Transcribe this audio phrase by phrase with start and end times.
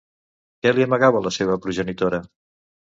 [0.63, 2.25] Què li amagava la seva progenitora?